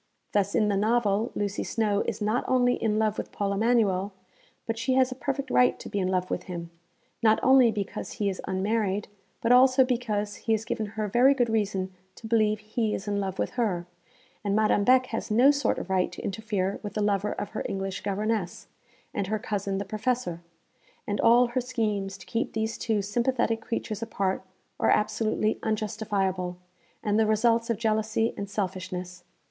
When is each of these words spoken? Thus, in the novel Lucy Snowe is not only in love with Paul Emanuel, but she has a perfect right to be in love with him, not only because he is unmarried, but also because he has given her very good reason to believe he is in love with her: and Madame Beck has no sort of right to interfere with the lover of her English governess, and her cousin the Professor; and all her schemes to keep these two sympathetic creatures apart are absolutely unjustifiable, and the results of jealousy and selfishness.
Thus, 0.31 0.55
in 0.55 0.67
the 0.67 0.75
novel 0.75 1.31
Lucy 1.35 1.63
Snowe 1.63 2.01
is 2.07 2.23
not 2.23 2.43
only 2.47 2.73
in 2.73 2.97
love 2.97 3.19
with 3.19 3.31
Paul 3.31 3.53
Emanuel, 3.53 4.11
but 4.65 4.79
she 4.79 4.95
has 4.95 5.11
a 5.11 5.15
perfect 5.15 5.51
right 5.51 5.77
to 5.77 5.89
be 5.89 5.99
in 5.99 6.07
love 6.07 6.31
with 6.31 6.45
him, 6.45 6.71
not 7.21 7.39
only 7.43 7.69
because 7.71 8.13
he 8.13 8.27
is 8.27 8.41
unmarried, 8.47 9.09
but 9.41 9.51
also 9.51 9.85
because 9.85 10.37
he 10.37 10.53
has 10.53 10.65
given 10.65 10.87
her 10.97 11.07
very 11.07 11.35
good 11.35 11.49
reason 11.51 11.93
to 12.15 12.25
believe 12.25 12.61
he 12.61 12.95
is 12.95 13.07
in 13.07 13.19
love 13.19 13.37
with 13.37 13.51
her: 13.51 13.85
and 14.43 14.55
Madame 14.55 14.83
Beck 14.83 15.05
has 15.13 15.29
no 15.29 15.51
sort 15.51 15.77
of 15.77 15.91
right 15.91 16.11
to 16.13 16.23
interfere 16.23 16.79
with 16.81 16.95
the 16.95 17.03
lover 17.03 17.33
of 17.33 17.49
her 17.49 17.63
English 17.69 18.01
governess, 18.01 18.65
and 19.13 19.27
her 19.27 19.37
cousin 19.37 19.77
the 19.77 19.85
Professor; 19.85 20.41
and 21.05 21.21
all 21.21 21.49
her 21.49 21.61
schemes 21.61 22.17
to 22.17 22.25
keep 22.25 22.53
these 22.53 22.75
two 22.75 23.03
sympathetic 23.03 23.61
creatures 23.61 24.01
apart 24.01 24.41
are 24.79 24.89
absolutely 24.89 25.59
unjustifiable, 25.61 26.57
and 27.03 27.19
the 27.19 27.27
results 27.27 27.69
of 27.69 27.77
jealousy 27.77 28.33
and 28.35 28.49
selfishness. 28.49 29.23